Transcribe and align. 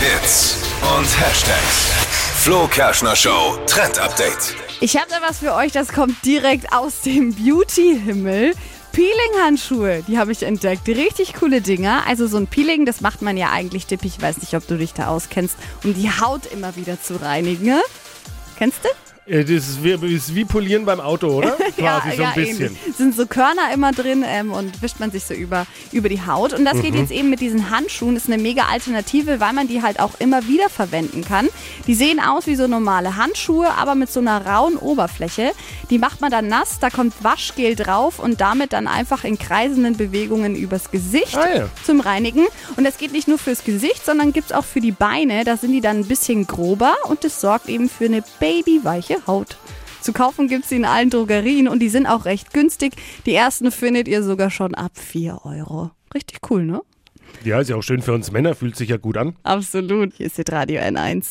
Hits 0.00 0.56
und 0.96 1.06
Hashtags. 1.20 1.92
Flo 2.42 2.66
Kerschner 2.66 3.14
Show 3.16 3.58
Trend 3.66 3.98
Update. 3.98 4.54
Ich 4.80 4.96
habe 4.96 5.06
da 5.08 5.16
was 5.26 5.38
für 5.38 5.54
euch, 5.54 5.72
das 5.72 5.92
kommt 5.92 6.24
direkt 6.24 6.72
aus 6.72 7.02
dem 7.02 7.34
Beauty-Himmel. 7.34 8.54
Peeling-Handschuhe, 8.92 10.02
die 10.06 10.18
habe 10.18 10.32
ich 10.32 10.42
entdeckt. 10.42 10.86
Richtig 10.88 11.34
coole 11.34 11.60
Dinger. 11.60 12.04
Also 12.06 12.26
so 12.26 12.36
ein 12.36 12.46
Peeling, 12.46 12.86
das 12.86 13.00
macht 13.00 13.22
man 13.22 13.36
ja 13.36 13.50
eigentlich 13.50 13.86
tippig. 13.86 14.14
Ich 14.16 14.22
weiß 14.22 14.38
nicht, 14.38 14.54
ob 14.54 14.66
du 14.66 14.76
dich 14.76 14.94
da 14.94 15.06
auskennst, 15.06 15.56
um 15.84 15.94
die 15.94 16.10
Haut 16.10 16.46
immer 16.46 16.76
wieder 16.76 17.00
zu 17.00 17.20
reinigen. 17.20 17.66
ne? 17.66 17.82
Kennst 18.56 18.84
du? 18.84 18.88
Äh, 19.26 19.44
Das 19.44 19.50
ist 19.68 19.82
wie, 19.82 19.92
ist 20.14 20.34
wie 20.34 20.44
Polieren 20.44 20.84
beim 20.84 21.00
Auto, 21.00 21.28
oder? 21.28 21.52
Quasi 21.78 22.16
so 22.16 22.22
ein 22.24 22.34
bisschen. 22.34 22.66
ähnlich. 22.66 22.96
Sind 22.96 23.14
so 23.16 23.26
Körner 23.26 23.72
immer 23.72 23.92
drin 23.92 24.24
ähm, 24.26 24.52
und 24.52 24.82
wischt 24.82 25.00
man 25.00 25.10
sich 25.10 25.24
so 25.24 25.32
über, 25.34 25.66
über 25.92 26.08
die 26.08 26.20
Haut. 26.26 26.52
Und 26.52 26.64
das 26.64 26.74
Mhm. 26.74 26.82
geht 26.82 26.94
jetzt 26.96 27.10
eben 27.10 27.30
mit 27.30 27.40
diesen 27.40 27.70
Handschuhen. 27.70 28.16
Ist 28.16 28.26
eine 28.30 28.40
mega 28.42 28.64
Alternative, 28.66 29.40
weil 29.40 29.52
man 29.52 29.66
die 29.68 29.82
halt 29.82 29.98
auch 30.00 30.12
immer 30.18 30.46
wieder 30.46 30.68
verwenden 30.68 31.24
kann. 31.24 31.48
Die 31.86 31.94
sehen 31.94 32.20
aus 32.20 32.46
wie 32.46 32.54
so 32.56 32.66
normale 32.66 33.16
Handschuhe, 33.16 33.68
aber 33.76 33.94
mit 33.94 34.10
so 34.10 34.20
einer 34.20 34.44
rauen 34.46 34.76
Oberfläche. 34.76 35.52
Die 35.90 35.98
macht 35.98 36.20
man 36.20 36.30
dann 36.30 36.48
nass, 36.48 36.78
da 36.80 36.90
kommt 36.90 37.14
Waschgel 37.22 37.76
drauf 37.76 38.18
und 38.18 38.40
damit 38.40 38.72
dann 38.72 38.86
einfach 38.86 39.24
in 39.24 39.38
kreisenden 39.38 39.96
Bewegungen 39.96 40.54
übers 40.54 40.90
Gesicht 40.90 41.36
Ah, 41.36 41.56
ja. 41.56 41.68
zum 41.84 42.00
Reinigen. 42.00 42.46
Und 42.76 42.84
das 42.84 42.98
geht 42.98 43.12
nicht 43.12 43.28
nur 43.28 43.38
fürs 43.38 43.64
Gesicht, 43.64 44.04
sondern 44.04 44.32
gibt 44.32 44.50
es 44.50 44.52
auch 44.56 44.64
für 44.64 44.80
die 44.80 44.92
Beine. 44.92 45.44
Da 45.44 45.56
sind 45.56 45.72
die 45.72 45.80
dann 45.80 45.98
ein 46.00 46.06
bisschen 46.06 46.46
grober 46.46 46.94
und 47.04 47.24
das 47.24 47.40
sorgt 47.40 47.68
eben 47.68 47.88
für 47.88 48.04
eine 48.06 48.22
babyweiche 48.40 49.13
Haut. 49.26 49.56
Zu 50.00 50.12
kaufen 50.12 50.48
gibt 50.48 50.64
es 50.64 50.68
sie 50.68 50.76
in 50.76 50.84
allen 50.84 51.10
Drogerien 51.10 51.66
und 51.66 51.78
die 51.78 51.88
sind 51.88 52.06
auch 52.06 52.26
recht 52.26 52.52
günstig. 52.52 52.92
Die 53.24 53.34
ersten 53.34 53.70
findet 53.70 54.06
ihr 54.06 54.22
sogar 54.22 54.50
schon 54.50 54.74
ab 54.74 54.92
4 54.98 55.40
Euro. 55.44 55.90
Richtig 56.14 56.40
cool, 56.50 56.64
ne? 56.64 56.82
Ja, 57.42 57.60
ist 57.60 57.70
ja 57.70 57.76
auch 57.76 57.82
schön 57.82 58.02
für 58.02 58.12
uns 58.12 58.30
Männer, 58.30 58.54
fühlt 58.54 58.76
sich 58.76 58.90
ja 58.90 58.96
gut 58.96 59.16
an. 59.16 59.34
Absolut. 59.42 60.12
Hier 60.14 60.26
ist 60.26 60.38
jetzt 60.38 60.52
Radio 60.52 60.80
N1. 60.80 61.24